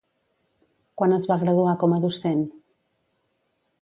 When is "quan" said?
1.01-1.13